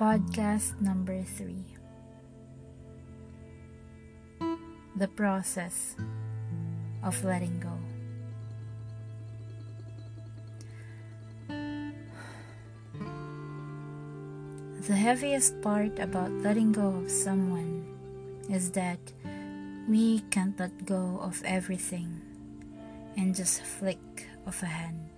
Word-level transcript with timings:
Podcast 0.00 0.80
number 0.80 1.20
three 1.36 1.76
The 4.96 5.12
process 5.12 5.94
of 7.04 7.22
letting 7.22 7.60
go. 7.60 7.76
The 14.88 14.96
heaviest 14.96 15.60
part 15.60 15.98
about 15.98 16.32
letting 16.40 16.72
go 16.72 17.04
of 17.04 17.10
someone 17.10 17.84
is 18.48 18.70
that 18.72 19.04
we 19.86 20.24
can't 20.32 20.58
let 20.58 20.72
go 20.86 21.20
of 21.20 21.44
everything 21.44 22.08
in 23.20 23.34
just 23.36 23.60
flick 23.60 24.00
of 24.46 24.56
a 24.64 24.72
hand. 24.80 25.12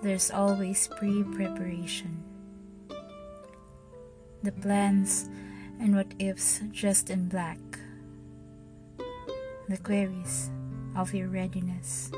There's 0.00 0.30
always 0.30 0.88
pre 0.88 1.22
preparation. 1.36 2.31
The 4.42 4.52
plans 4.52 5.28
and 5.78 5.94
what 5.94 6.14
ifs 6.18 6.60
just 6.72 7.10
in 7.10 7.28
black. 7.28 7.58
The 9.68 9.78
queries 9.78 10.50
of 10.96 11.14
your 11.14 11.28
readiness 11.28 12.10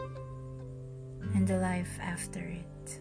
and 1.34 1.46
the 1.46 1.59
life 1.59 1.98
after 2.01 2.41
it. 2.41 3.01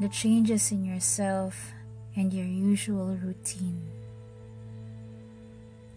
The 0.00 0.08
changes 0.08 0.72
in 0.72 0.84
yourself 0.84 1.72
and 2.14 2.32
your 2.32 2.46
usual 2.46 3.16
routine. 3.16 3.82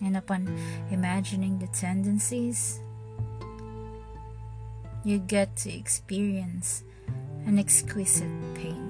And 0.02 0.18
upon 0.18 0.48
imagining 0.92 1.60
the 1.60 1.68
tendencies, 1.68 2.80
you 5.04 5.20
get 5.20 5.56
to 5.58 5.72
experience 5.74 6.84
an 7.46 7.60
exquisite 7.60 8.32
pain. 8.54 8.89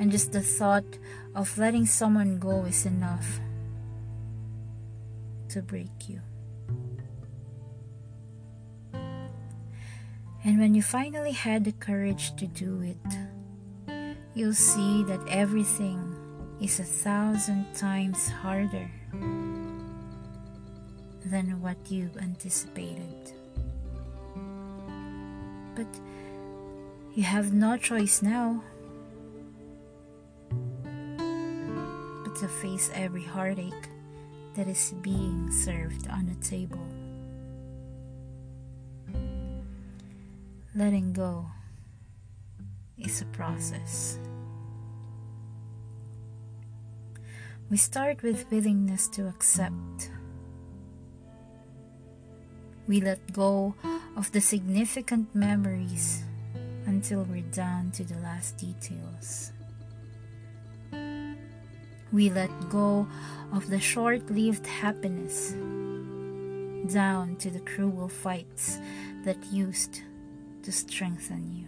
And 0.00 0.10
just 0.10 0.32
the 0.32 0.40
thought 0.40 0.96
of 1.34 1.58
letting 1.58 1.84
someone 1.84 2.38
go 2.38 2.64
is 2.64 2.86
enough 2.86 3.38
to 5.50 5.60
break 5.60 6.08
you. 6.08 6.22
And 10.42 10.58
when 10.58 10.74
you 10.74 10.80
finally 10.80 11.32
had 11.32 11.66
the 11.66 11.72
courage 11.72 12.34
to 12.36 12.46
do 12.46 12.80
it, 12.80 14.16
you'll 14.32 14.54
see 14.54 15.04
that 15.04 15.20
everything 15.28 16.16
is 16.62 16.80
a 16.80 16.84
thousand 16.84 17.66
times 17.74 18.30
harder 18.30 18.90
than 21.26 21.60
what 21.60 21.76
you've 21.90 22.16
anticipated. 22.16 23.34
But 25.74 25.92
you 27.12 27.24
have 27.24 27.52
no 27.52 27.76
choice 27.76 28.22
now 28.22 28.64
to 32.40 32.48
face 32.48 32.90
every 32.94 33.22
heartache 33.22 33.90
that 34.56 34.66
is 34.66 34.94
being 35.02 35.52
served 35.52 36.08
on 36.08 36.24
the 36.24 36.34
table. 36.40 36.80
Letting 40.74 41.12
go 41.12 41.44
is 42.96 43.20
a 43.20 43.26
process. 43.26 44.18
We 47.68 47.76
start 47.76 48.22
with 48.22 48.50
willingness 48.50 49.06
to 49.08 49.28
accept. 49.28 50.10
We 52.88 53.02
let 53.02 53.34
go 53.34 53.74
of 54.16 54.32
the 54.32 54.40
significant 54.40 55.34
memories 55.34 56.24
until 56.86 57.24
we're 57.24 57.42
down 57.52 57.90
to 57.92 58.04
the 58.04 58.16
last 58.20 58.56
details. 58.56 59.52
We 62.12 62.28
let 62.30 62.50
go 62.68 63.06
of 63.52 63.70
the 63.70 63.80
short 63.80 64.30
lived 64.30 64.66
happiness 64.66 65.52
down 66.92 67.36
to 67.36 67.50
the 67.50 67.60
cruel 67.60 68.08
fights 68.08 68.78
that 69.24 69.36
used 69.52 70.02
to 70.62 70.72
strengthen 70.72 71.52
you. 71.52 71.66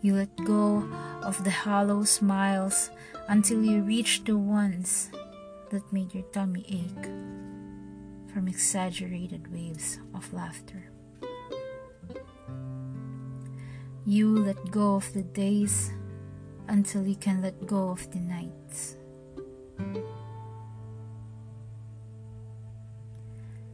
You 0.00 0.16
let 0.16 0.34
go 0.44 0.88
of 1.22 1.44
the 1.44 1.50
hollow 1.50 2.02
smiles 2.02 2.90
until 3.28 3.62
you 3.62 3.82
reach 3.82 4.24
the 4.24 4.36
ones 4.36 5.10
that 5.70 5.92
made 5.92 6.12
your 6.12 6.24
tummy 6.32 6.64
ache 6.68 7.06
from 8.32 8.48
exaggerated 8.48 9.52
waves 9.52 10.00
of 10.14 10.32
laughter. 10.32 10.90
You 14.04 14.36
let 14.36 14.72
go 14.72 14.96
of 14.96 15.12
the 15.12 15.22
days 15.22 15.92
until 16.68 17.06
you 17.06 17.16
can 17.16 17.42
let 17.42 17.66
go 17.66 17.90
of 17.90 18.10
the 18.12 18.18
nights. 18.18 18.96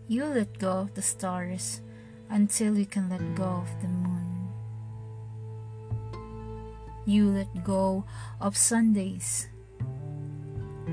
You 0.09 0.25
let 0.25 0.59
go 0.59 0.89
of 0.89 0.95
the 0.95 1.03
stars 1.03 1.83
until 2.31 2.79
you 2.79 2.87
can 2.87 3.11
let 3.11 3.21
go 3.35 3.45
of 3.45 3.69
the 3.83 3.89
moon. 3.89 4.49
You 7.05 7.29
let 7.29 7.65
go 7.65 8.05
of 8.41 8.57
Sundays 8.57 9.49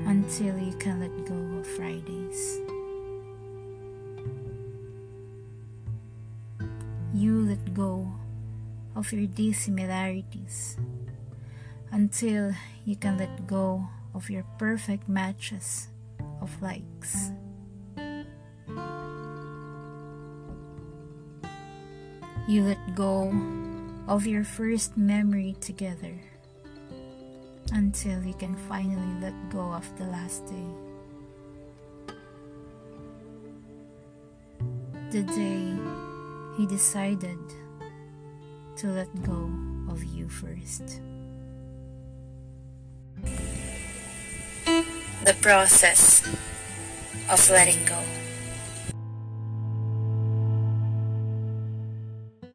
until 0.04 0.58
you 0.58 0.76
can 0.76 1.00
let 1.00 1.12
go 1.24 1.58
of 1.58 1.66
Fridays. 1.66 2.60
You 7.14 7.40
let 7.48 7.72
go 7.72 8.12
of 8.94 9.12
your 9.12 9.26
dissimilarities 9.26 10.76
until 11.92 12.52
you 12.84 12.96
can 12.96 13.18
let 13.18 13.46
go 13.46 13.86
of 14.14 14.30
your 14.30 14.44
perfect 14.58 15.08
matches 15.08 15.88
of 16.40 16.50
likes. 16.62 17.30
You 22.48 22.62
let 22.62 22.94
go 22.94 23.34
of 24.06 24.26
your 24.26 24.44
first 24.44 24.96
memory 24.96 25.56
together 25.60 26.14
until 27.72 28.22
you 28.22 28.34
can 28.34 28.54
finally 28.54 29.20
let 29.20 29.34
go 29.50 29.72
of 29.72 29.86
the 29.98 30.04
last 30.04 30.46
day. 30.46 30.68
The 35.10 35.22
day 35.22 35.74
he 36.56 36.66
decided 36.66 37.38
to 38.76 38.86
let 38.88 39.10
go 39.22 39.50
of 39.90 40.04
you 40.04 40.28
first. 40.28 41.00
The 45.26 45.34
process 45.34 46.22
of 47.28 47.50
letting 47.50 47.84
go. 47.84 47.98